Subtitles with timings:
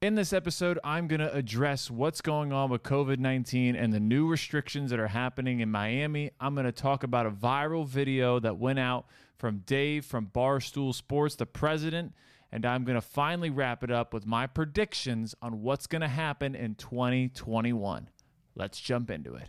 [0.00, 3.98] In this episode, I'm going to address what's going on with COVID 19 and the
[3.98, 6.30] new restrictions that are happening in Miami.
[6.38, 9.06] I'm going to talk about a viral video that went out
[9.38, 12.12] from Dave from Barstool Sports, the president,
[12.52, 16.08] and I'm going to finally wrap it up with my predictions on what's going to
[16.08, 18.08] happen in 2021.
[18.54, 19.48] Let's jump into it.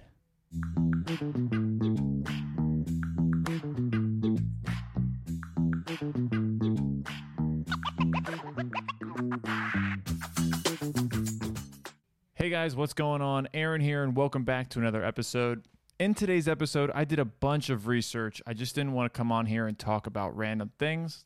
[12.50, 13.48] Hey guys, what's going on?
[13.54, 15.68] Aaron here, and welcome back to another episode.
[16.00, 18.42] In today's episode, I did a bunch of research.
[18.48, 21.26] I just didn't want to come on here and talk about random things.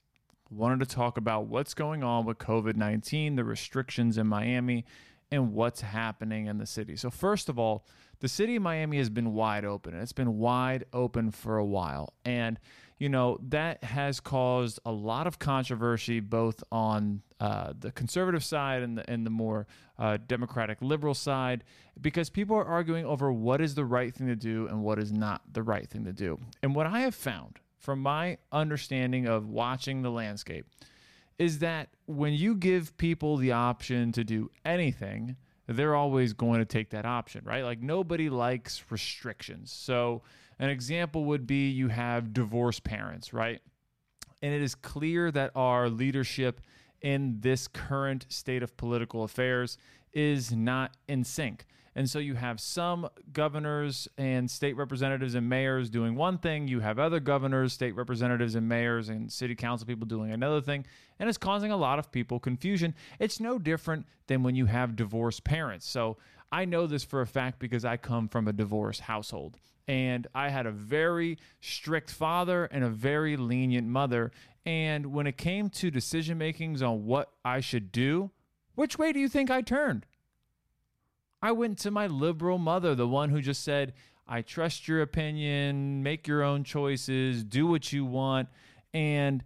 [0.49, 4.83] Wanted to talk about what's going on with COVID 19, the restrictions in Miami,
[5.31, 6.97] and what's happening in the city.
[6.97, 7.85] So, first of all,
[8.19, 12.15] the city of Miami has been wide open, it's been wide open for a while.
[12.25, 12.59] And,
[12.97, 18.83] you know, that has caused a lot of controversy both on uh, the conservative side
[18.83, 19.67] and the, and the more
[19.99, 21.63] uh, democratic liberal side
[21.99, 25.11] because people are arguing over what is the right thing to do and what is
[25.11, 26.39] not the right thing to do.
[26.61, 30.65] And what I have found from my understanding of watching the landscape
[31.37, 35.35] is that when you give people the option to do anything,
[35.67, 37.63] they're always going to take that option, right?
[37.63, 39.71] Like nobody likes restrictions.
[39.71, 40.21] So,
[40.63, 43.61] an example would be you have divorced parents, right?
[44.41, 46.61] And it is clear that our leadership
[47.01, 49.77] in this current state of political affairs
[50.13, 51.65] is not in sync.
[51.95, 56.79] And so you have some governors and state representatives and mayors doing one thing, you
[56.79, 60.85] have other governors, state representatives and mayors and city council people doing another thing,
[61.19, 62.95] and it's causing a lot of people confusion.
[63.19, 65.87] It's no different than when you have divorced parents.
[65.87, 66.17] So
[66.53, 69.57] I know this for a fact because I come from a divorced household.
[69.87, 74.31] And I had a very strict father and a very lenient mother.
[74.63, 78.29] And when it came to decision makings on what I should do,
[78.75, 80.05] which way do you think I turned?
[81.41, 83.93] I went to my liberal mother, the one who just said,
[84.27, 88.47] I trust your opinion, make your own choices, do what you want.
[88.93, 89.43] And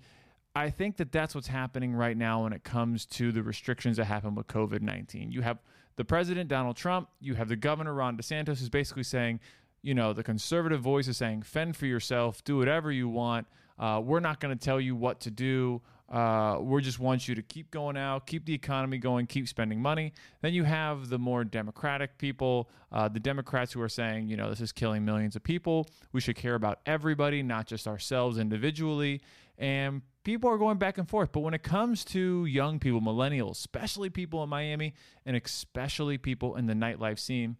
[0.53, 4.05] I think that that's what's happening right now when it comes to the restrictions that
[4.05, 5.31] happen with COVID 19.
[5.31, 5.59] You have
[5.97, 9.39] the president, Donald Trump, you have the governor, Ron DeSantis, who's basically saying,
[9.81, 13.47] you know, the conservative voice is saying, fend for yourself, do whatever you want.
[13.77, 15.81] Uh, we're not going to tell you what to do.
[16.09, 19.81] Uh, we just want you to keep going out, keep the economy going, keep spending
[19.81, 20.13] money.
[20.41, 24.49] Then you have the more democratic people, uh, the Democrats who are saying, you know,
[24.49, 25.87] this is killing millions of people.
[26.13, 29.21] We should care about everybody, not just ourselves individually.
[29.57, 31.31] And people are going back and forth.
[31.31, 34.93] But when it comes to young people, millennials, especially people in Miami,
[35.25, 37.55] and especially people in the nightlife scene,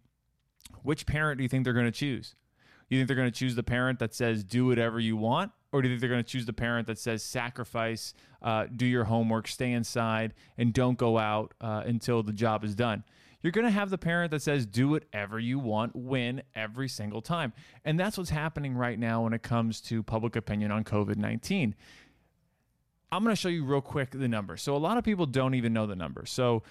[0.82, 2.34] which parent do you think they're going to choose?
[2.90, 5.50] You think they're going to choose the parent that says, do whatever you want?
[5.72, 8.12] Or do you think they're going to choose the parent that says, sacrifice,
[8.42, 12.74] uh, do your homework, stay inside, and don't go out uh, until the job is
[12.74, 13.02] done?
[13.40, 17.22] You're going to have the parent that says, do whatever you want, win every single
[17.22, 17.54] time.
[17.86, 21.74] And that's what's happening right now when it comes to public opinion on COVID 19.
[23.10, 24.62] I'm going to show you real quick the numbers.
[24.62, 26.30] So a lot of people don't even know the numbers.
[26.30, 26.62] So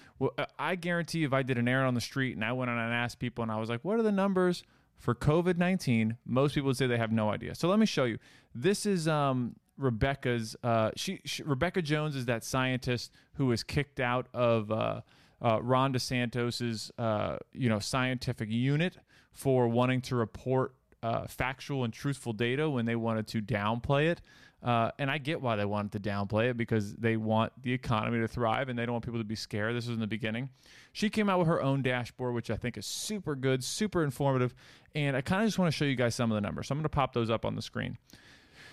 [0.58, 2.92] I guarantee if I did an errand on the street and I went on and
[2.94, 4.62] asked people and I was like, "What are the numbers
[4.96, 7.54] for COVID-19?" Most people would say they have no idea.
[7.54, 8.18] So let me show you.
[8.54, 10.54] This is um, Rebekah's.
[10.62, 14.70] Uh, she, she, Rebekah Jones is that scientist who was kicked out of.
[14.70, 15.00] Uh,
[15.40, 18.96] uh, Ron DeSantis's, uh, you know, scientific unit
[19.32, 24.20] for wanting to report uh, factual and truthful data when they wanted to downplay it.
[24.62, 28.18] Uh, and I get why they wanted to downplay it because they want the economy
[28.18, 29.76] to thrive and they don't want people to be scared.
[29.76, 30.50] This was in the beginning.
[30.92, 34.54] She came out with her own dashboard, which I think is super good, super informative.
[34.96, 36.68] And I kind of just want to show you guys some of the numbers.
[36.68, 37.98] So I'm going to pop those up on the screen.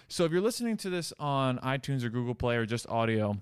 [0.07, 3.38] So if you're listening to this on iTunes or Google Play or just audio,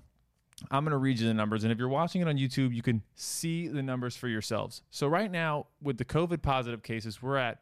[0.70, 1.64] I'm going to read you the numbers.
[1.64, 4.82] And if you're watching it on YouTube, you can see the numbers for yourselves.
[4.90, 7.60] So, right now, with the COVID positive cases, we're at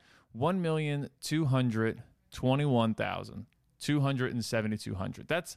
[3.82, 5.26] 1,221,272.
[5.26, 5.56] That's,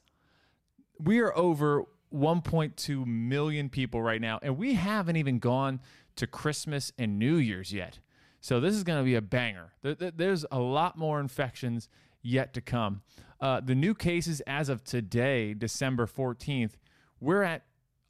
[1.00, 4.40] we are over 1.2 million people right now.
[4.42, 5.80] And we haven't even gone
[6.16, 8.00] to Christmas and New Year's yet.
[8.40, 9.74] So, this is going to be a banger.
[9.82, 11.90] There's a lot more infections
[12.22, 13.02] yet to come.
[13.42, 16.74] Uh, the new cases as of today, December 14th,
[17.20, 17.64] we're at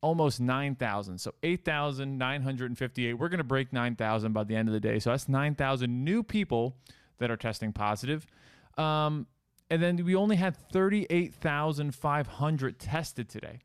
[0.05, 1.17] almost 9,000.
[1.19, 3.13] So 8,958.
[3.15, 4.99] We're going to break 9,000 by the end of the day.
[4.99, 6.77] So that's 9,000 new people
[7.17, 8.27] that are testing positive.
[8.77, 9.25] Um,
[9.75, 13.59] and then we only had 38,500 tested today.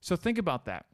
[0.00, 0.86] So think about that.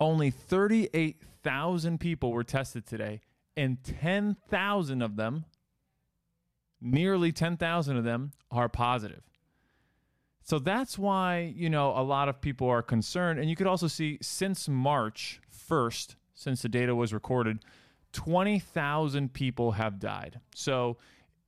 [0.00, 3.20] Only 38,000 people were tested today,
[3.54, 5.44] and 10,000 of them,
[6.80, 9.24] nearly 10,000 of them, are positive.
[10.42, 13.38] So that's why, you know, a lot of people are concerned.
[13.38, 17.58] And you could also see since March 1st, since the data was recorded,
[18.14, 20.40] 20,000 people have died.
[20.54, 20.96] So,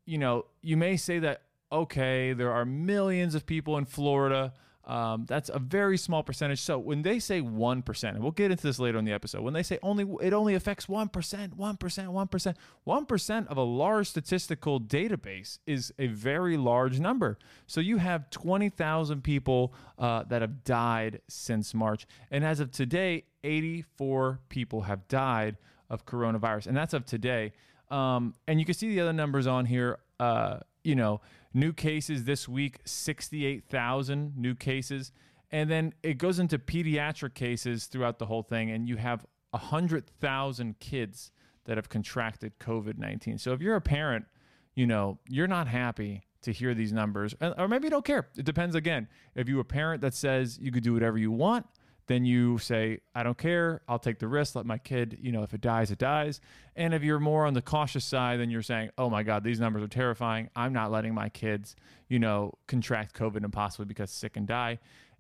[0.05, 4.53] you know, you may say that, okay, there are millions of people in Florida.
[4.89, 6.63] Um, that's a very small percentage.
[6.63, 9.53] So when they say 1%, and we'll get into this later in the episode, when
[9.53, 12.55] they say only it only affects 1%, 1%, 1%,
[12.87, 17.39] 1% of a large statistical database is a very large number.
[17.67, 22.07] So you have 20,000 people uh, that have died since March.
[22.31, 25.59] And as of today, 84 people have died
[25.91, 26.67] of coronavirus.
[26.67, 27.53] And that's of today.
[27.91, 29.99] Um, and you can see the other numbers on here.
[30.19, 31.21] Uh, you know,
[31.55, 35.13] new cases this week 68,000 new cases.
[35.51, 40.79] And then it goes into pediatric cases throughout the whole thing, and you have 100,000
[40.79, 41.33] kids
[41.65, 43.39] that have contracted COVID 19.
[43.39, 44.27] So if you're a parent,
[44.75, 48.29] you know, you're not happy to hear these numbers, or maybe you don't care.
[48.37, 49.09] It depends again.
[49.35, 51.67] If you're a parent that says you could do whatever you want,
[52.09, 53.83] then you say, I don't care.
[53.87, 54.57] I'll take the risk.
[54.57, 56.41] Let my kid, you know, if it dies, it dies.
[56.75, 59.61] And if you're more on the cautious side, then you're saying, oh my God, these
[59.61, 60.49] numbers are terrifying.
[60.57, 61.77] I'm not letting my kids,
[62.09, 64.79] you know, contract COVID and possibly because sick and die.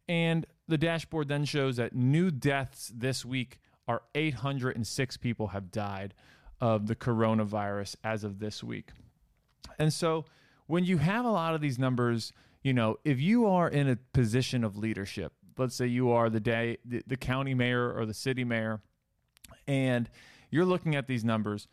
[0.08, 6.14] And the dashboard then shows that new deaths this week are 806 people have died
[6.61, 8.90] of the coronavirus as of this week.
[9.79, 10.25] And so
[10.67, 12.32] when you have a lot of these numbers,
[12.62, 16.41] you know, if you are in a position of leadership, let's say you are the
[16.41, 18.81] day the, the county mayor or the city mayor
[19.67, 20.09] and
[20.51, 21.69] you're looking at these numbers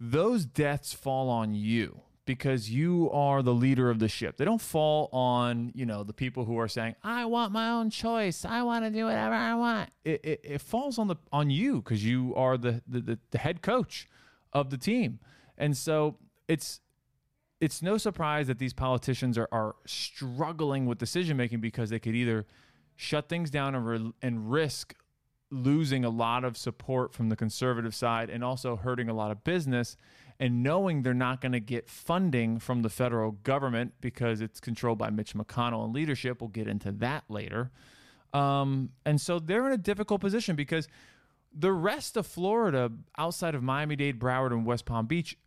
[0.00, 2.00] those deaths fall on you
[2.30, 4.36] because you are the leader of the ship.
[4.36, 7.90] They don't fall on, you know, the people who are saying, "I want my own
[7.90, 8.44] choice.
[8.44, 11.82] I want to do whatever I want." It, it, it falls on the on you
[11.82, 14.08] because you are the, the the head coach
[14.52, 15.18] of the team,
[15.58, 16.80] and so it's
[17.60, 22.14] it's no surprise that these politicians are are struggling with decision making because they could
[22.14, 22.46] either
[23.00, 24.94] shut things down and, re- and risk
[25.50, 29.42] losing a lot of support from the conservative side and also hurting a lot of
[29.42, 29.96] business
[30.38, 34.98] and knowing they're not going to get funding from the federal government because it's controlled
[34.98, 36.42] by Mitch McConnell and leadership.
[36.42, 37.70] We'll get into that later.
[38.34, 40.86] Um, and so they're in a difficult position because
[41.54, 45.38] the rest of Florida, outside of Miami Dade, Broward, and West Palm Beach,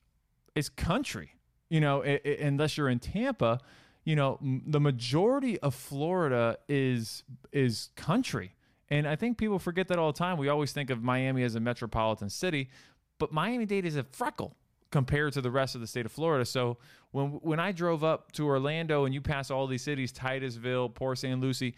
[0.56, 1.36] is country.
[1.70, 3.60] You know, it, it, unless you're in Tampa,
[4.04, 8.56] you know, m- the majority of Florida is is country.
[8.90, 10.38] And I think people forget that all the time.
[10.38, 12.70] We always think of Miami as a metropolitan city,
[13.18, 14.56] but Miami Dade is a freckle
[14.92, 16.46] compared to the rest of the state of Florida.
[16.46, 16.78] So
[17.12, 21.18] when when I drove up to Orlando and you pass all these cities, Titusville, Port
[21.18, 21.40] St.
[21.40, 21.76] Lucie,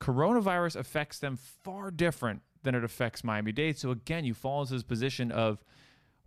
[0.00, 3.78] coronavirus affects them far different than it affects Miami Dade.
[3.78, 5.64] So again, you fall into this position of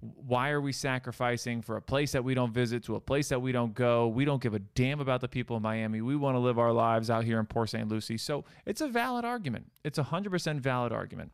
[0.01, 3.42] why are we sacrificing for a place that we don't visit to a place that
[3.42, 4.07] we don't go?
[4.07, 6.01] We don't give a damn about the people in Miami.
[6.01, 7.88] We want to live our lives out here in Port St.
[7.88, 8.18] Lucie.
[8.18, 9.69] So it's a valid argument.
[9.84, 11.31] It's a 100% valid argument.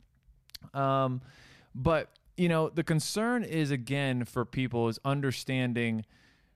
[0.74, 1.22] Um,
[1.76, 6.04] but, you know, the concern is, again, for people is understanding,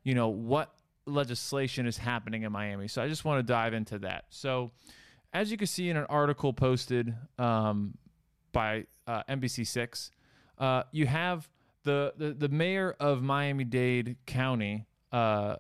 [0.04, 0.74] you know, what
[1.06, 2.88] legislation is happening in Miami.
[2.88, 4.26] So I just want to dive into that.
[4.30, 4.72] So,
[5.32, 7.96] as you can see in an article posted um,
[8.52, 10.10] by uh, NBC6,
[10.58, 11.48] uh, you have
[11.84, 15.56] the, the, the mayor of Miami Dade County, uh,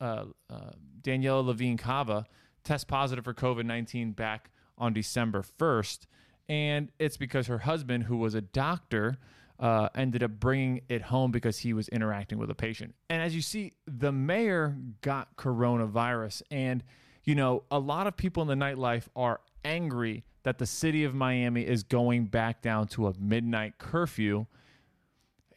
[0.00, 0.70] uh, uh,
[1.02, 2.26] Daniella Levine Cava,
[2.64, 6.00] test positive for COVID 19 back on December 1st.
[6.48, 9.18] And it's because her husband, who was a doctor,
[9.60, 12.94] uh, ended up bringing it home because he was interacting with a patient.
[13.08, 16.42] And as you see, the mayor got coronavirus.
[16.50, 16.82] And,
[17.24, 21.14] you know, a lot of people in the nightlife are angry that the city of
[21.14, 24.46] Miami is going back down to a midnight curfew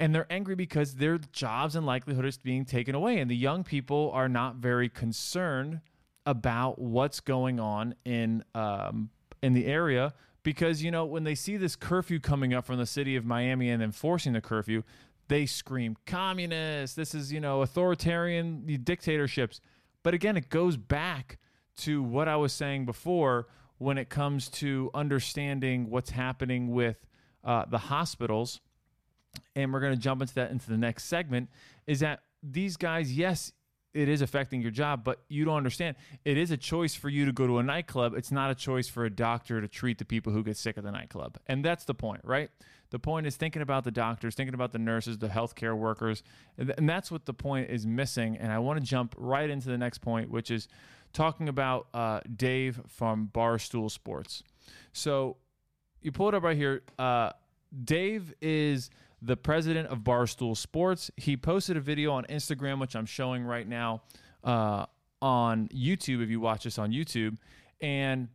[0.04, 3.64] and they're angry because their jobs and likelihood is being taken away and the young
[3.64, 5.80] people are not very concerned
[6.26, 9.10] about what's going on in um,
[9.42, 12.86] in the area because you know when they see this curfew coming up from the
[12.86, 14.84] city of Miami and enforcing the curfew
[15.30, 19.62] they scream communist this is you know authoritarian dictatorships.
[20.04, 21.40] But again it goes back
[21.78, 26.98] to what I was saying before when it comes to understanding what's happening with
[27.46, 28.60] uh, the hospitals
[29.56, 31.50] and we're going to jump into that into the next segment,
[31.88, 33.52] is that these guys, yes,
[33.94, 35.96] it is affecting your job, but you don't understand.
[36.26, 38.16] It is a choice for you to go to a nightclub.
[38.16, 40.84] It's not a choice for a doctor to treat the people who get sick at
[40.84, 41.38] the nightclub.
[41.46, 42.50] And that's the point, right?
[42.90, 46.24] The point is thinking about the doctors, thinking about the nurses, the healthcare workers.
[46.58, 48.38] And that's what the point is missing.
[48.38, 50.68] And I want to jump right into the next point, which is
[51.12, 54.44] talking about uh, Dave from Barstool Sports.
[54.92, 55.38] So
[56.02, 56.82] you pull it up right here.
[56.98, 57.32] Uh,
[57.84, 58.90] Dave is
[59.24, 61.10] the president of Barstool Sports.
[61.16, 64.02] He posted a video on Instagram, which I'm showing right now
[64.44, 64.86] uh,
[65.22, 67.38] on YouTube if you watch this on YouTube.
[67.80, 68.28] And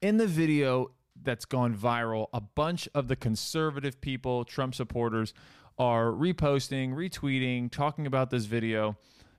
[0.00, 5.34] in the video that's gone viral, a bunch of the conservative people, Trump supporters,
[5.78, 8.96] are reposting, retweeting, talking about this video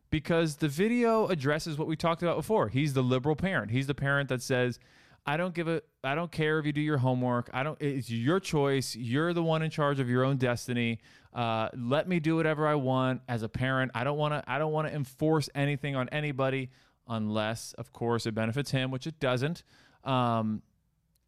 [0.09, 2.69] because the video addresses what we talked about before.
[2.69, 3.71] He's the liberal parent.
[3.71, 4.79] He's the parent that says,
[5.29, 7.51] I don't give a I don't care if you do your homework.
[7.53, 8.95] I don't it's your choice.
[8.95, 10.97] You're the one in charge of your own destiny.
[11.31, 13.91] Uh, let me do whatever I want as a parent.
[13.93, 16.71] I don't want to I don't want to enforce anything on anybody
[17.07, 19.61] unless of course it benefits him, which it doesn't.
[20.03, 20.63] Um,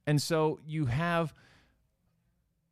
[0.07, 1.35] and so you have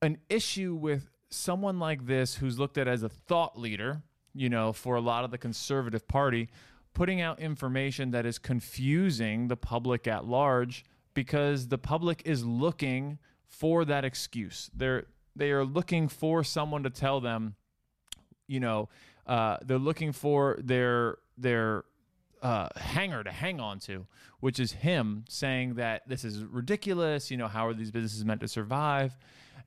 [0.01, 4.01] an issue with someone like this who's looked at as a thought leader,
[4.33, 6.49] you know, for a lot of the conservative party,
[6.95, 10.85] putting out information that is confusing the public at large
[11.19, 14.71] because the public is looking for that excuse.
[14.73, 17.55] They're they are looking for someone to tell them,
[18.47, 18.87] you know,
[19.27, 21.83] uh, they're looking for their their
[22.41, 24.07] uh, hanger to hang on to,
[24.39, 27.29] which is him saying that this is ridiculous.
[27.29, 29.17] You know, how are these businesses meant to survive?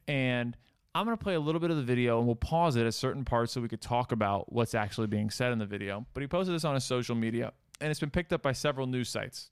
[0.09, 0.57] And
[0.95, 2.95] I'm going to play a little bit of the video and we'll pause it at
[2.95, 6.07] certain parts so we could talk about what's actually being said in the video.
[6.15, 8.87] But he posted this on his social media and it's been picked up by several
[8.87, 9.51] news sites.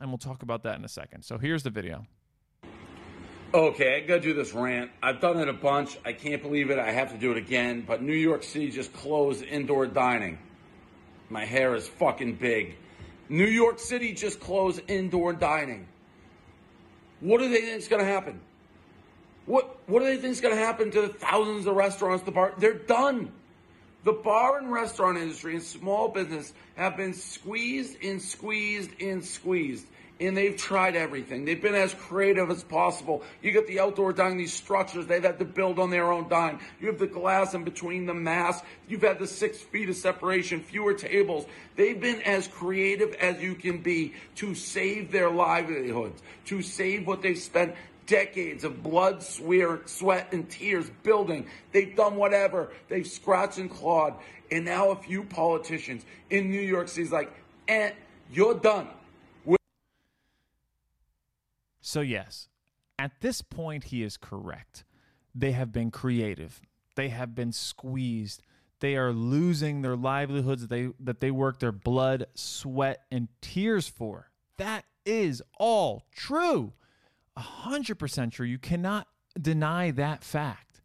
[0.00, 1.22] And we'll talk about that in a second.
[1.22, 2.06] So here's the video.
[3.52, 4.90] Okay, I gotta do this rant.
[5.02, 5.98] I've done it a bunch.
[6.04, 6.78] I can't believe it.
[6.78, 7.84] I have to do it again.
[7.86, 10.38] But New York City just closed indoor dining.
[11.28, 12.76] My hair is fucking big.
[13.28, 15.86] New York City just closed indoor dining.
[17.20, 18.40] What do they think is gonna happen?
[19.46, 22.54] What what do they think is gonna happen to the thousands of restaurants, the bar?
[22.56, 23.32] They're done.
[24.04, 29.86] The bar and restaurant industry and small business have been squeezed and squeezed and squeezed
[30.20, 31.44] and they've tried everything.
[31.44, 33.22] They've been as creative as possible.
[33.42, 36.60] You get the outdoor dining, these structures they've had to build on their own dime.
[36.80, 38.66] You have the glass in between the masks.
[38.86, 41.46] You've had the six feet of separation, fewer tables.
[41.76, 47.22] They've been as creative as you can be to save their livelihoods, to save what
[47.22, 47.74] they've spent
[48.10, 51.46] decades of blood, sweat, and tears building.
[51.70, 52.72] They've done whatever.
[52.88, 54.14] They've scratched and clawed.
[54.50, 57.32] And now a few politicians in New York City's like,
[57.68, 57.92] eh,
[58.32, 58.88] you're done.
[61.80, 62.48] So, yes,
[62.98, 64.84] at this point, he is correct.
[65.34, 66.60] They have been creative,
[66.96, 68.42] they have been squeezed.
[68.80, 73.86] They are losing their livelihoods that they, that they work their blood, sweat, and tears
[73.86, 74.30] for.
[74.56, 76.72] That is all true.
[77.38, 78.46] 100% true.
[78.46, 79.06] You cannot
[79.40, 80.80] deny that fact.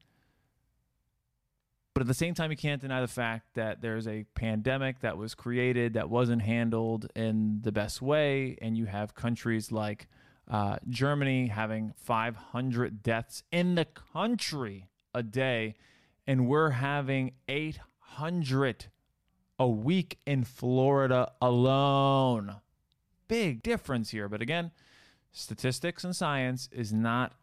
[1.94, 5.18] But at the same time, you can't deny the fact that there's a pandemic that
[5.18, 8.58] was created that wasn't handled in the best way.
[8.62, 10.10] And you have countries like
[10.50, 15.76] uh, Germany having 500 deaths in the country a day,
[16.28, 18.88] and we're having 800
[19.58, 22.58] a week in Florida alone.
[23.30, 24.28] Big difference here.
[24.28, 24.72] But again,
[25.36, 27.34] statistics and science is not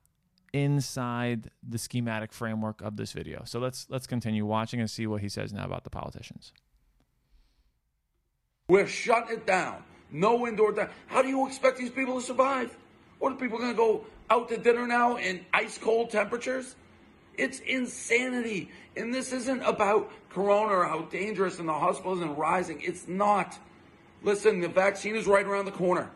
[0.52, 3.42] inside the schematic framework of this video.
[3.44, 6.52] So let's let's continue watching and see what he says now about the politicians.
[8.68, 9.84] We're shutting it down.
[10.11, 10.92] No indoor dining.
[11.06, 12.76] How do you expect these people to survive?
[13.18, 16.75] What are people going to go out to dinner now in ice cold temperatures?
[17.37, 18.70] It's insanity.
[18.96, 22.80] And this isn't about corona or how dangerous and the hospitals and rising.
[22.82, 23.58] It's not.
[24.22, 26.11] Listen, the vaccine is right around the corner.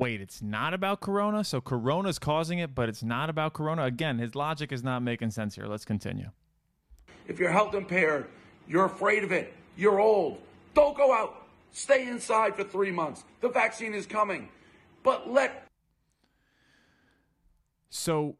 [0.00, 1.44] Wait, it's not about corona?
[1.44, 3.84] So corona's causing it, but it's not about corona?
[3.84, 5.66] Again, his logic is not making sense here.
[5.66, 6.30] Let's continue.
[7.28, 8.26] If you're health impaired,
[8.66, 10.38] you're afraid of it, you're old,
[10.72, 11.46] don't go out.
[11.72, 13.24] Stay inside for three months.
[13.42, 14.48] The vaccine is coming.
[15.02, 15.66] But let.
[17.90, 18.38] So,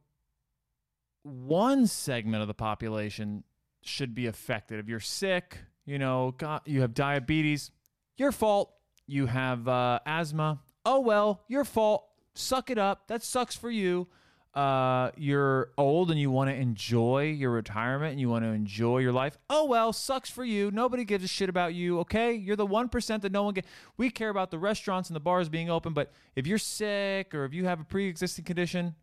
[1.23, 3.45] one segment of the population
[3.83, 4.81] should be affected.
[4.81, 7.71] If you're sick, you know, got, you have diabetes,
[8.17, 8.73] your fault.
[9.07, 12.07] You have uh, asthma, oh well, your fault.
[12.35, 13.09] Suck it up.
[13.09, 14.09] That sucks for you
[14.55, 18.99] uh, you're old and you want to enjoy your retirement and you want to enjoy
[18.99, 20.71] your life, oh well, sucks for you.
[20.73, 22.33] Nobody gives a shit about you, okay?
[22.33, 23.65] You're the 1% that no one get.
[23.97, 27.45] We care about the restaurants and the bars being open, but if you're sick or
[27.45, 28.97] if you have a pre existing condition,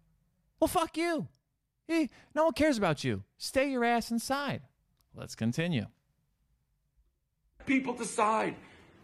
[0.59, 1.27] well, fuck you.
[1.87, 3.23] Hey, no one cares about you.
[3.37, 4.63] Stay your ass inside.
[5.15, 5.85] Let's continue.
[7.65, 8.55] People decide.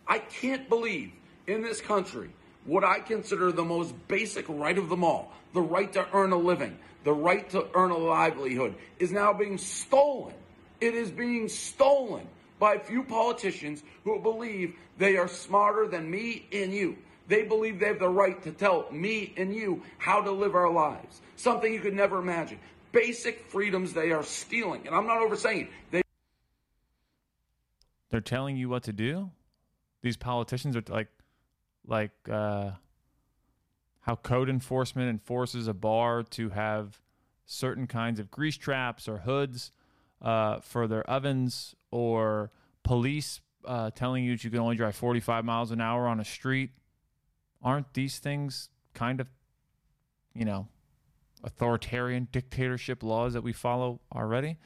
[0.06, 1.14] I can't believe
[1.48, 2.32] in this country
[2.66, 6.38] what I consider the most basic right of them all the right to earn a
[6.38, 10.34] living, the right to earn a livelihood, is now being stolen.
[10.82, 12.28] It is being stolen
[12.58, 16.98] by a few politicians who believe they are smarter than me and you.
[17.28, 20.72] They believe they have the right to tell me and you how to live our
[20.72, 21.22] lives.
[21.36, 22.60] Something you could never imagine.
[22.92, 24.88] Basic freedoms they are stealing.
[24.88, 25.70] And I'm not oversaying it.
[25.92, 26.02] They
[28.10, 29.30] They're telling you what to do?
[30.04, 31.08] these politicians are like
[31.88, 32.72] like uh,
[34.02, 37.00] how code enforcement enforces a bar to have
[37.46, 39.72] certain kinds of grease traps or hoods
[40.22, 42.52] uh, for their ovens, or
[42.84, 46.26] police uh, telling you that you can only drive 45 miles an hour on a
[46.26, 46.72] street.
[47.62, 49.28] Aren't these things kind of,
[50.34, 50.68] you know,
[51.44, 54.58] authoritarian dictatorship laws that we follow already?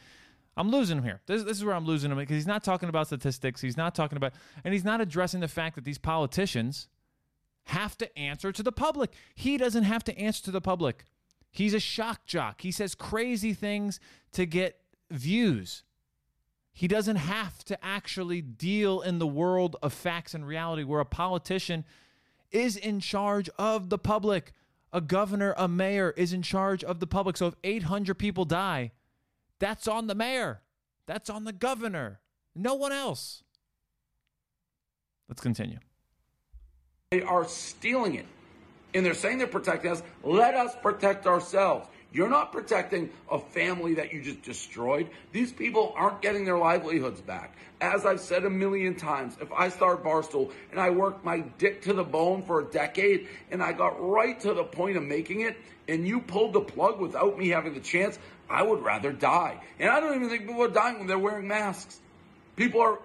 [0.55, 1.21] I'm losing him here.
[1.27, 3.61] This, this is where I'm losing him because he's not talking about statistics.
[3.61, 4.33] He's not talking about,
[4.63, 6.87] and he's not addressing the fact that these politicians
[7.67, 9.11] have to answer to the public.
[9.35, 11.05] He doesn't have to answer to the public.
[11.51, 12.61] He's a shock jock.
[12.61, 13.99] He says crazy things
[14.33, 15.83] to get views.
[16.71, 21.05] He doesn't have to actually deal in the world of facts and reality where a
[21.05, 21.85] politician
[22.51, 24.53] is in charge of the public.
[24.93, 27.35] A governor, a mayor is in charge of the public.
[27.35, 28.91] So if 800 people die,
[29.59, 30.61] that's on the mayor.
[31.07, 32.19] That's on the governor.
[32.55, 33.43] No one else.
[35.27, 35.79] Let's continue.
[37.11, 38.25] They are stealing it.
[38.93, 40.03] And they're saying they're protecting us.
[40.25, 41.87] Let us protect ourselves.
[42.11, 45.09] You're not protecting a family that you just destroyed.
[45.31, 47.55] These people aren't getting their livelihoods back.
[47.79, 51.83] As I've said a million times, if I start Barstool and I worked my dick
[51.83, 55.41] to the bone for a decade and I got right to the point of making
[55.41, 55.55] it
[55.87, 59.61] and you pulled the plug without me having the chance, I would rather die.
[59.79, 62.01] And I don't even think people are dying when they're wearing masks.
[62.57, 62.99] People are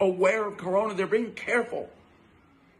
[0.00, 0.94] aware of corona.
[0.94, 1.88] They're being careful.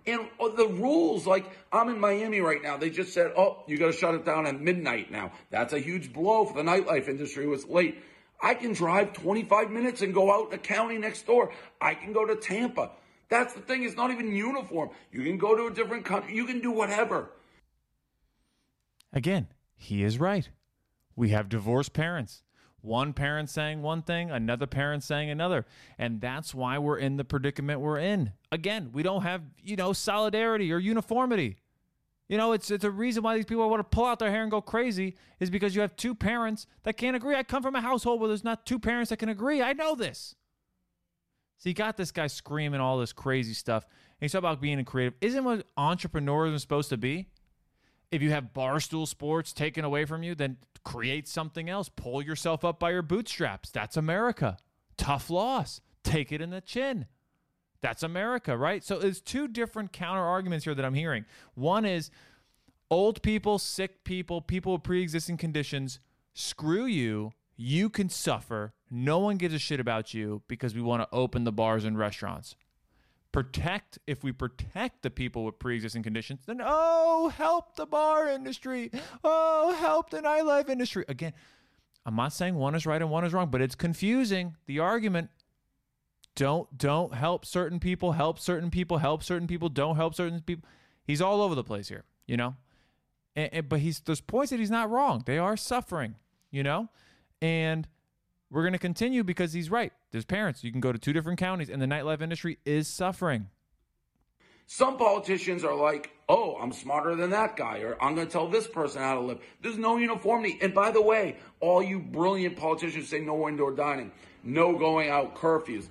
[0.07, 3.79] And oh, the rules, like I'm in Miami right now, they just said, oh, you
[3.79, 5.33] got to shut it down at midnight now.
[5.51, 7.45] That's a huge blow for the nightlife industry.
[7.45, 8.03] It was late.
[8.43, 11.53] I can drive 25 minutes and go out in the county next door.
[11.81, 12.91] I can go to Tampa.
[13.31, 13.85] That's the thing.
[13.85, 14.91] It's not even uniform.
[15.11, 16.35] You can go to a different country.
[16.35, 17.31] You can do whatever.
[19.13, 20.51] Again, he is right.
[21.17, 22.43] We have divorced parents
[22.85, 25.65] one parent saying one thing, another parent saying another.
[25.99, 28.33] And that's why we're in the predicament we're in.
[28.55, 31.57] Again, we don't have, you know, solidarity or uniformity.
[32.29, 34.43] You know, it's it's a reason why these people want to pull out their hair
[34.43, 37.35] and go crazy is because you have two parents that can't agree.
[37.35, 39.61] I come from a household where there's not two parents that can agree.
[39.61, 40.37] I know this.
[41.59, 43.85] So you got this guy screaming all this crazy stuff.
[43.85, 45.15] And he's talking about being a creative.
[45.21, 47.27] Isn't what entrepreneurism supposed to be?
[48.13, 51.89] If you have barstool sports taken away from you, then create something else.
[51.89, 53.71] Pull yourself up by your bootstraps.
[53.71, 54.59] That's America.
[54.97, 55.81] Tough loss.
[56.05, 57.07] Take it in the chin.
[57.85, 58.83] That's America, right?
[58.83, 61.27] So there's two different counter arguments here that I'm hearing.
[61.55, 62.11] One is
[62.91, 66.01] old people, sick people, people with pre existing conditions,
[66.33, 67.33] screw you.
[67.59, 68.73] You can suffer.
[68.91, 71.99] No one gives a shit about you because we want to open the bars and
[71.99, 72.57] restaurants
[73.33, 78.93] protect if we protect the people with pre-existing conditions then oh help the bar industry
[79.25, 81.33] oh help the nightlife industry again
[82.07, 85.29] i'm not saying one is right and one is wrong but it's confusing the argument
[86.37, 90.69] don't don't help certain people help certain people help certain people don't help certain people
[91.05, 92.57] he's all over the place here you know
[93.37, 96.17] and, and, but he's there's points that he's not wrong they are suffering
[96.51, 96.89] you know
[97.41, 97.87] and
[98.55, 99.93] we're going to continue because he's right.
[100.13, 100.63] There's parents.
[100.63, 103.49] You can go to two different counties, and the nightlife industry is suffering.
[104.67, 108.49] Some politicians are like, oh, I'm smarter than that guy, or I'm going to tell
[108.49, 109.41] this person how to live.
[109.61, 110.57] There's no uniformity.
[110.63, 114.13] And by the way, all you brilliant politicians say no indoor dining,
[114.45, 115.89] no going out curfews.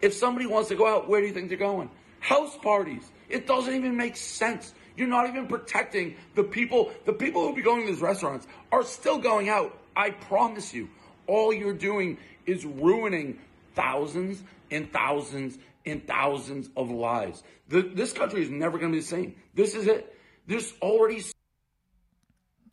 [0.00, 1.90] If somebody wants to go out, where do you think they're going?
[2.20, 3.10] House parties.
[3.28, 4.74] It doesn't even make sense.
[4.96, 6.92] You're not even protecting the people.
[7.04, 9.76] The people who be going to these restaurants are still going out.
[9.94, 10.88] I promise you
[11.26, 13.38] all you're doing is ruining
[13.74, 17.42] thousands and thousands and thousands of lives.
[17.68, 19.36] The, this country is never going to be the same.
[19.54, 20.14] This is it.
[20.46, 21.22] There's already.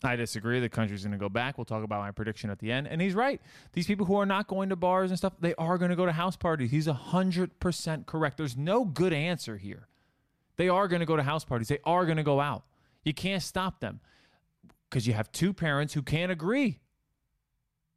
[0.05, 0.59] I disagree.
[0.59, 1.57] The country's going to go back.
[1.57, 2.87] We'll talk about my prediction at the end.
[2.87, 3.41] And he's right.
[3.73, 6.05] These people who are not going to bars and stuff, they are going to go
[6.05, 6.71] to house parties.
[6.71, 8.37] He's 100% correct.
[8.37, 9.87] There's no good answer here.
[10.57, 11.67] They are going to go to house parties.
[11.67, 12.63] They are going to go out.
[13.03, 13.99] You can't stop them
[14.89, 16.79] because you have two parents who can't agree.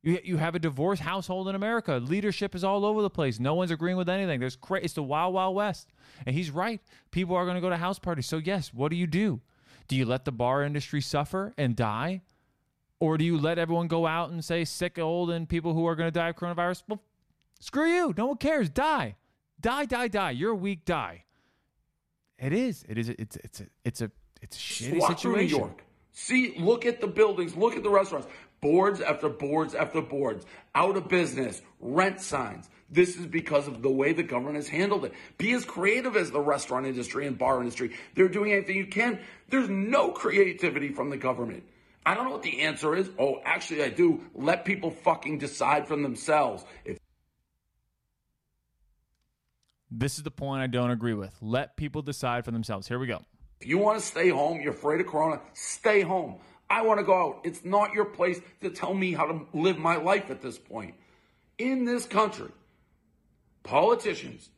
[0.03, 1.97] You, you have a divorced household in America.
[1.97, 3.41] Leadership is all over the place.
[3.41, 4.41] No one's agreeing with anything.
[4.41, 5.89] There's cra- it's the wild, wild west.
[6.27, 6.81] And he's right.
[7.11, 8.27] People are going to go to house parties.
[8.27, 9.41] So yes, what do you do?
[9.89, 12.23] Do you let the bar industry suffer and die,
[13.01, 15.97] or do you let everyone go out and say sick, old, and people who are
[15.97, 16.83] going to die of coronavirus?
[16.87, 17.03] Well,
[17.59, 18.15] screw you.
[18.17, 18.69] No one cares.
[18.69, 19.17] Die,
[19.61, 20.31] die, die, die.
[20.31, 20.85] You're weak.
[20.85, 21.25] Die.
[22.39, 22.85] It is.
[22.89, 23.09] It is.
[23.09, 23.37] It's.
[23.37, 23.67] It's a.
[23.85, 24.11] It's a.
[24.43, 25.59] It's a shitty Walk situation.
[25.59, 25.85] New York.
[26.13, 28.27] See, look at the buildings, look at the restaurants.
[28.61, 32.69] Boards after boards after boards, out of business, rent signs.
[32.91, 35.13] This is because of the way the government has handled it.
[35.37, 37.95] Be as creative as the restaurant industry and bar industry.
[38.15, 39.21] They're doing anything you can.
[39.51, 41.65] There's no creativity from the government.
[42.07, 43.11] I don't know what the answer is.
[43.19, 44.23] Oh, actually, I do.
[44.35, 46.65] Let people fucking decide for themselves.
[46.87, 46.99] If
[49.91, 51.35] This is the point I don't agree with.
[51.43, 52.89] Let people decide for themselves.
[52.89, 53.23] Here we go.
[53.61, 56.37] If you want to stay home, you're afraid of corona, stay home.
[56.71, 57.41] I want to go out.
[57.45, 60.95] It's not your place to tell me how to live my life at this point.
[61.57, 62.51] In this country,
[63.69, 64.49] politicians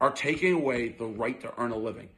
[0.00, 2.08] are taking away the right to earn a living.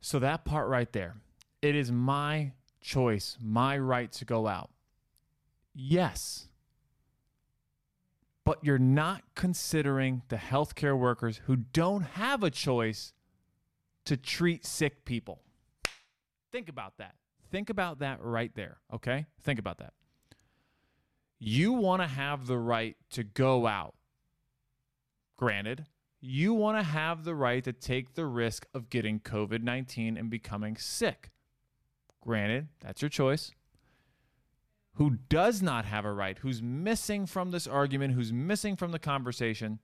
[0.00, 1.16] So that part right there,
[1.62, 4.70] it is my choice, my right to go out.
[5.74, 6.48] Yes.
[8.44, 13.12] But you're not considering the healthcare workers who don't have a choice
[14.04, 15.40] to treat sick people.
[16.52, 17.14] Think about that.
[17.50, 19.26] Think about that right there, okay?
[19.42, 19.94] Think about that.
[21.38, 23.94] You want to have the right to go out.
[25.38, 25.86] Granted,
[26.20, 30.28] you want to have the right to take the risk of getting COVID 19 and
[30.28, 31.30] becoming sick.
[32.20, 33.52] Granted, that's your choice.
[34.94, 38.98] Who does not have a right, who's missing from this argument, who's missing from the
[38.98, 39.78] conversation,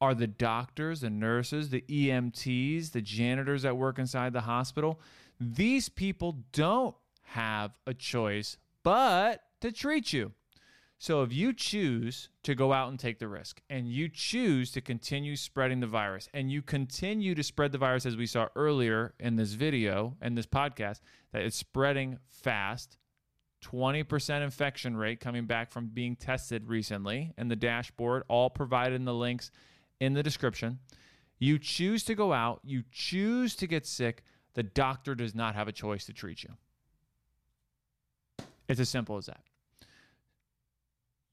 [0.00, 5.00] are the doctors, the nurses, the EMTs, the janitors that work inside the hospital.
[5.38, 10.32] These people don't have a choice but to treat you.
[11.00, 14.80] So if you choose to go out and take the risk and you choose to
[14.80, 19.14] continue spreading the virus and you continue to spread the virus as we saw earlier
[19.20, 21.00] in this video and this podcast
[21.32, 22.98] that it's spreading fast
[23.64, 29.04] 20% infection rate coming back from being tested recently and the dashboard all provided in
[29.04, 29.52] the links
[30.00, 30.80] in the description.
[31.38, 35.68] You choose to go out you choose to get sick the doctor does not have
[35.68, 36.50] a choice to treat you.
[38.66, 39.42] It's as simple as that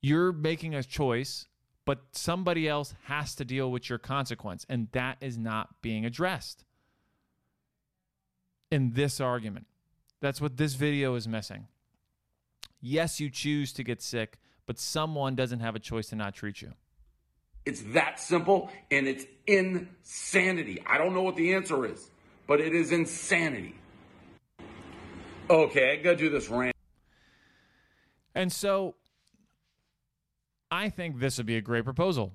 [0.05, 1.47] you're making a choice,
[1.83, 4.63] but somebody else has to deal with your consequence.
[4.69, 6.63] And that is not being addressed
[8.69, 9.65] in this argument.
[10.21, 11.67] That's what this video is missing.
[12.79, 14.37] Yes, you choose to get sick,
[14.67, 16.73] but someone doesn't have a choice to not treat you.
[17.65, 20.83] It's that simple and it's insanity.
[20.85, 22.11] I don't know what the answer is,
[22.45, 23.73] but it is insanity.
[25.49, 26.75] Okay, I gotta do this rant.
[28.35, 28.93] And so
[30.75, 32.33] I think this would be a great proposal.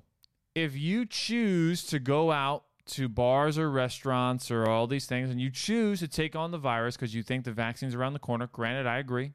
[0.54, 5.38] If you choose to go out to bars or restaurants or all these things and
[5.38, 8.46] you choose to take on the virus because you think the vaccine's around the corner,
[8.46, 9.32] granted, I agree.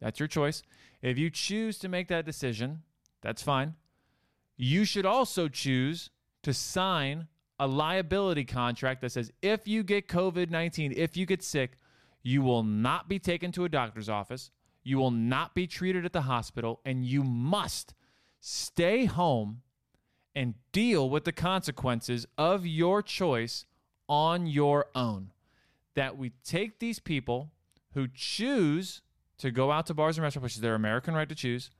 [0.00, 0.64] That's your choice.
[1.02, 2.82] If you choose to make that decision,
[3.22, 3.74] that's fine.
[4.56, 6.10] You should also choose
[6.42, 7.28] to sign
[7.60, 11.78] a liability contract that says if you get COVID 19, if you get sick,
[12.24, 14.50] you will not be taken to a doctor's office,
[14.82, 17.94] you will not be treated at the hospital, and you must
[18.40, 19.62] stay home
[20.34, 23.64] and deal with the consequences of your choice
[24.08, 25.32] on your own.
[25.94, 27.50] That we take these people
[27.94, 29.02] who choose
[29.38, 31.70] to go out to bars and restaurants, which is their American right to choose.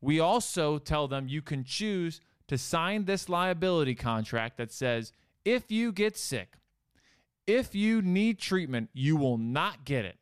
[0.00, 5.12] We also tell them you can choose to sign this liability contract that says
[5.44, 6.56] if you get sick,
[7.46, 10.18] if you need treatment, you will not get it.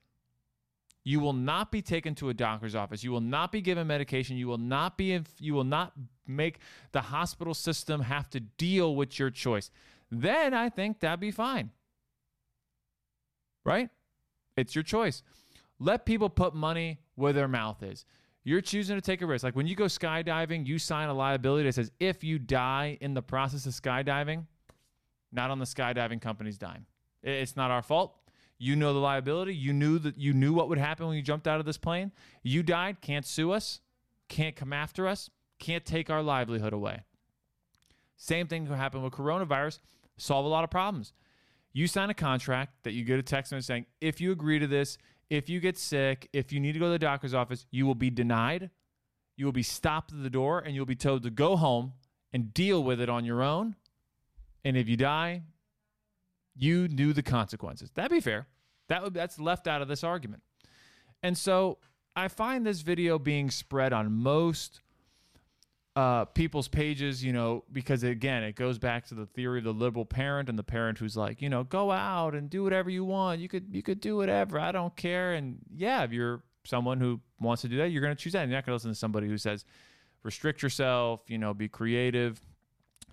[1.06, 3.04] You will not be taken to a doctor's office.
[3.04, 4.36] You will not be given medication.
[4.36, 5.92] You will not be you will not
[6.26, 6.58] make
[6.90, 9.70] the hospital system have to deal with your choice.
[10.10, 11.70] Then I think that'd be fine.
[13.64, 13.88] Right?
[14.56, 15.22] It's your choice.
[15.78, 18.04] Let people put money where their mouth is.
[18.42, 19.44] You're choosing to take a risk.
[19.44, 23.14] Like when you go skydiving, you sign a liability that says if you die in
[23.14, 24.46] the process of skydiving,
[25.30, 26.84] not on the skydiving company's dime.
[27.22, 28.16] It's not our fault.
[28.58, 29.54] You know the liability.
[29.54, 32.12] You knew that you knew what would happen when you jumped out of this plane.
[32.42, 33.80] You died, can't sue us,
[34.28, 37.02] can't come after us, can't take our livelihood away.
[38.16, 39.78] Same thing could happen with coronavirus,
[40.16, 41.12] solve a lot of problems.
[41.72, 44.66] You sign a contract that you get a text message saying, if you agree to
[44.66, 44.96] this,
[45.28, 47.94] if you get sick, if you need to go to the doctor's office, you will
[47.94, 48.70] be denied.
[49.36, 51.92] You will be stopped at the door and you'll be told to go home
[52.32, 53.76] and deal with it on your own.
[54.64, 55.42] And if you die,
[56.56, 57.90] you knew the consequences.
[57.94, 58.46] That'd be fair.
[58.88, 60.42] That would that's left out of this argument.
[61.22, 61.78] And so
[62.14, 64.80] I find this video being spread on most
[65.96, 69.72] uh, people's pages, you know, because again, it goes back to the theory of the
[69.72, 73.04] liberal parent and the parent who's like, you know, go out and do whatever you
[73.04, 73.40] want.
[73.40, 74.58] You could you could do whatever.
[74.58, 75.32] I don't care.
[75.32, 78.40] And yeah, if you're someone who wants to do that, you're going to choose that.
[78.40, 79.64] You're not going to listen to somebody who says
[80.22, 82.40] restrict yourself, you know, be creative.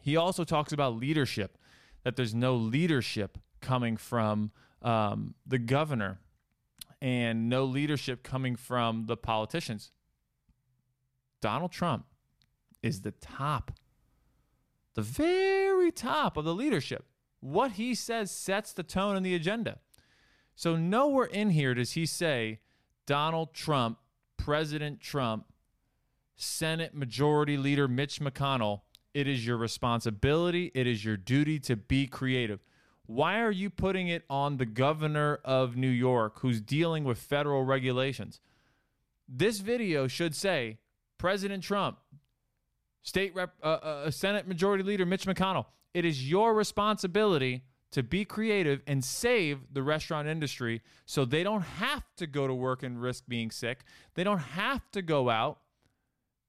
[0.02, 1.58] He also talks about leadership
[2.04, 6.20] that there's no leadership coming from um, the governor
[7.02, 9.92] and no leadership coming from the politicians.
[11.42, 12.06] Donald Trump
[12.82, 13.72] is the top,
[14.94, 17.06] the very top of the leadership.
[17.40, 19.80] What he says sets the tone and the agenda.
[20.56, 22.60] So, nowhere in here does he say
[23.06, 23.98] Donald Trump,
[24.38, 25.46] President Trump,
[26.36, 28.82] Senate Majority Leader Mitch McConnell
[29.14, 32.60] It is your responsibility, it is your duty to be creative.
[33.06, 37.64] Why are you putting it on the governor of New York who's dealing with federal
[37.64, 38.40] regulations?
[39.28, 40.78] This video should say
[41.18, 41.98] President Trump,
[43.02, 48.26] State Rep, uh, uh, Senate Majority Leader Mitch McConnell, it is your responsibility to be
[48.26, 53.00] creative and save the restaurant industry so they don't have to go to work and
[53.00, 53.84] risk being sick.
[54.16, 55.60] They don't have to go out.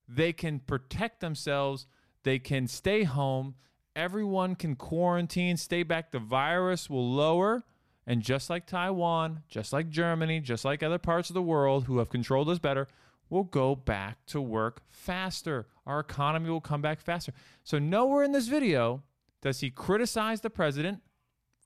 [0.07, 1.85] They can protect themselves.
[2.25, 3.53] They can stay home.
[3.95, 6.11] Everyone can quarantine, stay back.
[6.11, 7.63] The virus will lower.
[8.07, 11.99] And just like Taiwan, just like Germany, just like other parts of the world who
[11.99, 12.87] have controlled us better,
[13.29, 15.67] we'll go back to work faster.
[15.85, 17.31] Our economy will come back faster.
[17.63, 19.03] So, nowhere in this video
[19.41, 21.01] does he criticize the president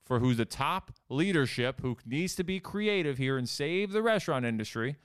[0.04, 4.44] for who's the top leadership who needs to be creative here and save the restaurant
[4.44, 4.96] industry,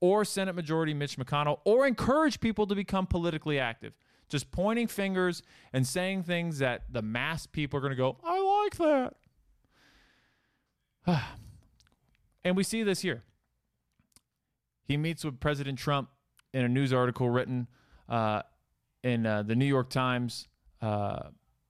[0.00, 3.94] or Senate Majority Mitch McConnell, or encourage people to become politically active.
[4.28, 8.64] Just pointing fingers and saying things that the mass people are going to go, I
[8.64, 9.14] like
[11.06, 11.22] that.
[12.44, 13.22] and we see this here.
[14.84, 16.08] He meets with President Trump
[16.52, 17.68] in a news article written
[18.08, 18.42] uh,
[19.02, 20.48] in uh, the New York Times
[20.80, 21.28] uh,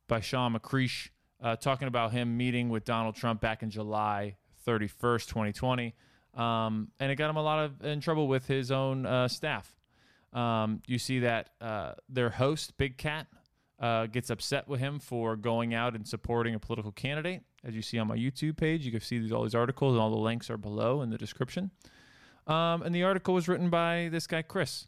[0.08, 1.10] by Sean McCreesh,
[1.42, 4.36] uh, talking about him meeting with Donald Trump back in July
[4.66, 5.94] 31st, 2020.
[6.34, 9.70] Um, and it got him a lot of in trouble with his own uh, staff.
[10.34, 13.26] Um, you see that uh, their host, Big Cat,
[14.12, 17.42] gets upset with him for going out and supporting a political candidate.
[17.64, 20.00] As you see on my YouTube page, you can see these, all these articles, and
[20.00, 21.70] all the links are below in the description.
[22.46, 24.86] Um, and the article was written by this guy, Chris,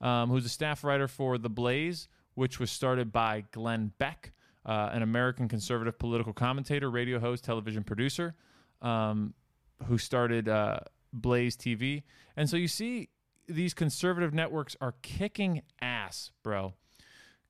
[0.00, 4.32] um, who's a staff writer for The Blaze, which was started by Glenn Beck,
[4.66, 8.34] uh, an American conservative political commentator, radio host, television producer,
[8.82, 9.32] um,
[9.86, 10.80] who started uh,
[11.12, 12.02] Blaze TV.
[12.36, 13.08] And so you see,
[13.48, 16.74] these conservative networks are kicking ass, bro.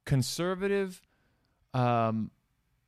[0.05, 1.03] Conservative
[1.75, 2.31] um,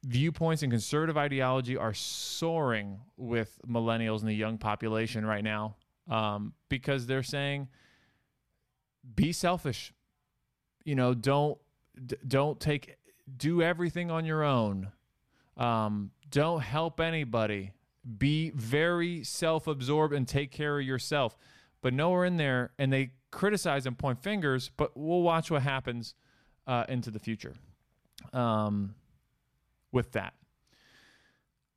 [0.04, 5.76] viewpoints and conservative ideology are soaring with millennials and the young population right now
[6.08, 7.68] um, because they're saying
[9.14, 9.92] be selfish.
[10.84, 11.58] You know don't
[12.06, 12.96] d- don't take
[13.36, 14.92] do everything on your own.
[15.56, 17.72] Um, don't help anybody.
[18.18, 21.36] Be very self-absorbed and take care of yourself
[21.82, 26.14] but nowhere in there and they criticize and point fingers but we'll watch what happens
[26.66, 27.54] uh, into the future
[28.32, 28.94] um,
[29.92, 30.34] with that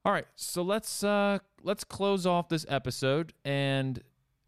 [0.05, 4.01] all right so let's uh, let's close off this episode and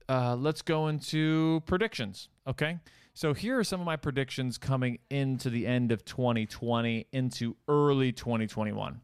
[0.08, 2.30] uh, let's go into predictions.
[2.48, 2.80] Okay.
[3.14, 8.12] So here are some of my predictions coming into the end of 2020 into early
[8.12, 9.02] 2021.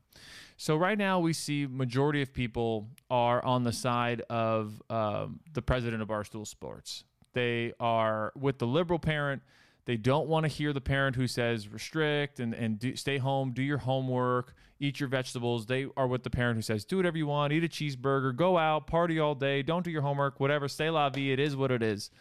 [0.61, 5.61] So right now we see majority of people are on the side of um, the
[5.63, 7.03] president of Barstool Sports.
[7.33, 9.41] They are with the liberal parent.
[9.85, 13.53] They don't want to hear the parent who says restrict and, and do, stay home,
[13.53, 15.65] do your homework, eat your vegetables.
[15.65, 18.55] They are with the parent who says do whatever you want, eat a cheeseburger, go
[18.55, 20.67] out, party all day, don't do your homework, whatever.
[20.67, 21.31] Stay la vie.
[21.31, 22.11] It is what it is.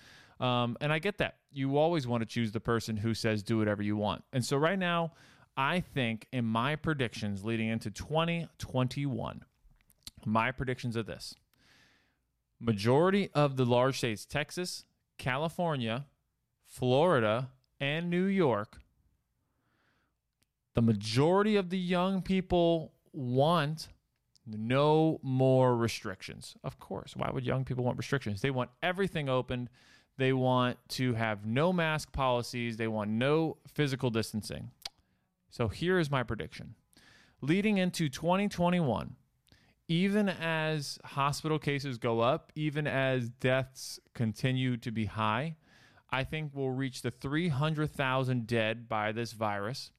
[0.40, 1.36] Um, and I get that.
[1.52, 4.24] You always want to choose the person who says do whatever you want.
[4.32, 5.12] And so right now,
[5.60, 9.44] I think in my predictions leading into 2021,
[10.24, 11.34] my predictions are this
[12.58, 14.84] majority of the large states, Texas,
[15.18, 16.06] California,
[16.64, 18.78] Florida, and New York,
[20.72, 23.88] the majority of the young people want
[24.46, 26.56] no more restrictions.
[26.64, 27.14] Of course.
[27.14, 28.40] Why would young people want restrictions?
[28.40, 29.68] They want everything opened.
[30.16, 32.78] They want to have no mask policies.
[32.78, 34.70] They want no physical distancing.
[35.50, 36.74] So here is my prediction.
[37.42, 39.16] Leading into 2021,
[39.88, 45.56] even as hospital cases go up, even as deaths continue to be high,
[46.10, 49.90] I think we'll reach the 300,000 dead by this virus.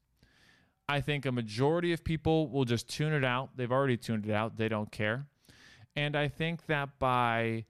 [0.88, 3.52] I think a majority of people will just tune it out.
[3.56, 5.28] They've already tuned it out, they don't care.
[5.96, 7.66] And I think that by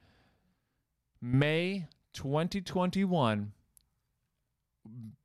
[1.22, 3.52] May 2021,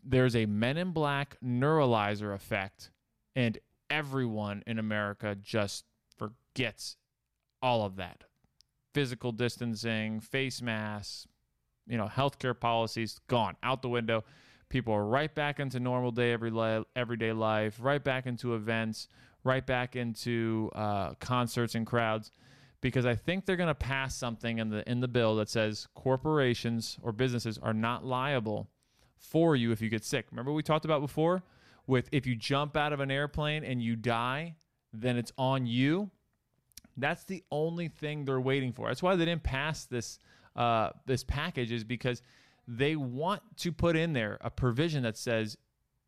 [0.04, 2.90] there's a Men in Black neuralizer effect,
[3.34, 3.58] and
[3.90, 5.84] everyone in America just
[6.16, 6.96] forgets
[7.62, 8.24] all of that
[8.94, 11.26] physical distancing, face masks,
[11.86, 14.24] you know, healthcare policies gone out the window.
[14.68, 19.06] People are right back into normal day every li- everyday life, right back into events,
[19.44, 22.32] right back into uh, concerts and crowds,
[22.80, 25.88] because I think they're going to pass something in the in the bill that says
[25.94, 28.70] corporations or businesses are not liable
[29.18, 30.26] for you if you get sick.
[30.30, 31.42] Remember we talked about before
[31.86, 34.56] with if you jump out of an airplane and you die,
[34.92, 36.10] then it's on you.
[36.96, 38.88] That's the only thing they're waiting for.
[38.88, 40.18] That's why they didn't pass this
[40.54, 42.22] uh, this package is because
[42.66, 45.58] they want to put in there a provision that says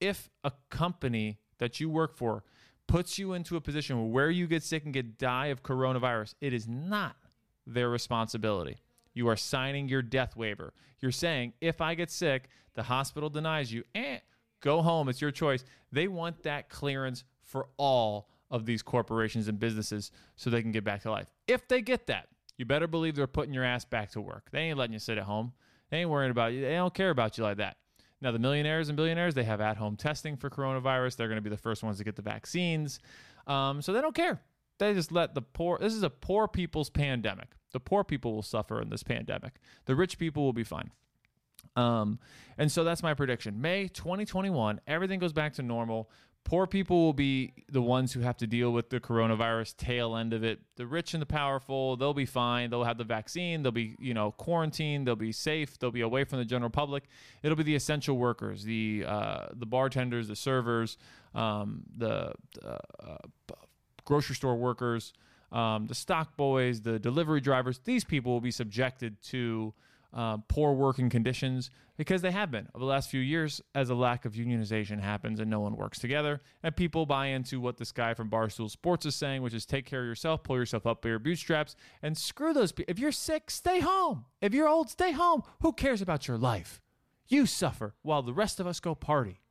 [0.00, 2.44] if a company that you work for
[2.86, 6.54] puts you into a position where you get sick and get die of coronavirus, it
[6.54, 7.16] is not
[7.66, 8.78] their responsibility.
[9.18, 10.72] You are signing your death waiver.
[11.00, 14.18] You're saying, if I get sick, the hospital denies you, eh,
[14.60, 15.08] go home.
[15.08, 15.64] It's your choice.
[15.90, 20.84] They want that clearance for all of these corporations and businesses so they can get
[20.84, 21.32] back to life.
[21.48, 22.28] If they get that,
[22.58, 24.50] you better believe they're putting your ass back to work.
[24.52, 25.52] They ain't letting you sit at home.
[25.90, 26.60] They ain't worrying about you.
[26.60, 27.76] They don't care about you like that.
[28.20, 31.16] Now, the millionaires and billionaires, they have at home testing for coronavirus.
[31.16, 33.00] They're going to be the first ones to get the vaccines.
[33.48, 34.40] Um, so they don't care.
[34.78, 37.48] They just let the poor, this is a poor people's pandemic.
[37.72, 39.60] The poor people will suffer in this pandemic.
[39.86, 40.90] The rich people will be fine.
[41.76, 42.18] Um,
[42.56, 43.60] and so that's my prediction.
[43.60, 46.10] May 2021, everything goes back to normal.
[46.44, 50.32] Poor people will be the ones who have to deal with the coronavirus tail end
[50.32, 50.60] of it.
[50.76, 52.70] The rich and the powerful, they'll be fine.
[52.70, 53.62] They'll have the vaccine.
[53.62, 55.06] They'll be, you know, quarantined.
[55.06, 55.78] They'll be safe.
[55.78, 57.04] They'll be away from the general public.
[57.42, 60.96] It'll be the essential workers, the uh, the bartenders, the servers,
[61.34, 62.32] um, the
[62.64, 62.78] uh,
[64.08, 65.12] grocery store workers,
[65.52, 67.78] um, the stock boys, the delivery drivers.
[67.84, 69.74] These people will be subjected to
[70.14, 73.94] uh, poor working conditions because they have been over the last few years as a
[73.94, 76.40] lack of unionization happens and no one works together.
[76.62, 79.84] And people buy into what this guy from Barstool Sports is saying, which is take
[79.84, 82.90] care of yourself, pull yourself up by your bootstraps, and screw those people.
[82.90, 84.24] If you're sick, stay home.
[84.40, 85.42] If you're old, stay home.
[85.60, 86.80] Who cares about your life?
[87.26, 89.42] You suffer while the rest of us go party.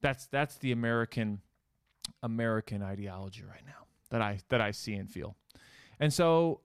[0.00, 1.42] That's that's the American
[2.22, 5.36] American ideology right now that I that I see and feel.
[6.00, 6.60] And so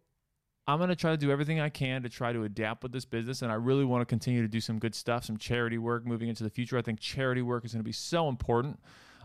[0.68, 3.06] I'm going to try to do everything I can to try to adapt with this
[3.06, 3.42] business.
[3.42, 6.28] And I really want to continue to do some good stuff, some charity work moving
[6.28, 6.78] into the future.
[6.78, 8.80] I think charity work is going to be so important.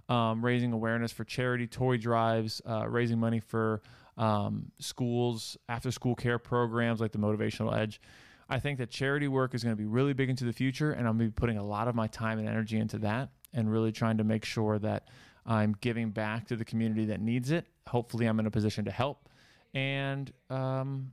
[0.08, 3.82] Um, raising awareness for charity, toy drives, uh, raising money for
[4.16, 8.00] um, schools, after school care programs like the Motivational Edge.
[8.48, 10.92] I think that charity work is going to be really big into the future.
[10.92, 13.30] And I'm going to be putting a lot of my time and energy into that
[13.52, 15.08] and really trying to make sure that
[15.46, 17.66] I'm giving back to the community that needs it.
[17.88, 19.28] Hopefully, I'm in a position to help.
[19.74, 21.12] And, um,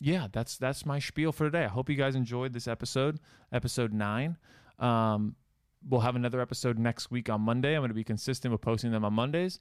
[0.00, 1.64] yeah, that's that's my spiel for today.
[1.64, 3.20] I hope you guys enjoyed this episode,
[3.52, 4.36] episode nine.
[4.78, 5.36] Um,
[5.88, 7.74] we'll have another episode next week on Monday.
[7.74, 9.60] I'm going to be consistent with posting them on Mondays.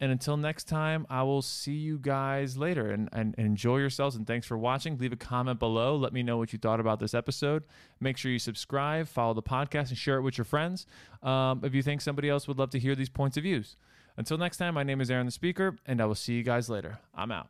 [0.00, 4.14] And until next time, I will see you guys later and, and, enjoy yourselves.
[4.14, 4.96] And thanks for watching.
[4.98, 5.96] Leave a comment below.
[5.96, 7.64] Let me know what you thought about this episode.
[7.98, 10.86] Make sure you subscribe, follow the podcast, and share it with your friends
[11.22, 13.76] um, if you think somebody else would love to hear these points of views.
[14.16, 16.68] Until next time, my name is Aaron the Speaker, and I will see you guys
[16.68, 16.98] later.
[17.14, 17.48] I'm out.